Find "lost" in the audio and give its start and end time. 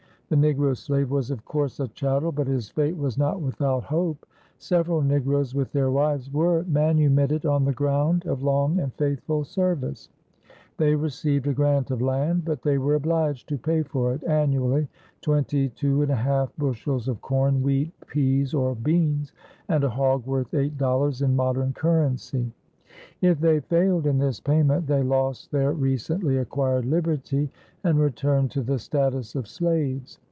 25.03-25.51